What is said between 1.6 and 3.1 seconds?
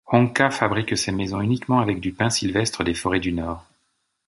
avec du pin sylvestre des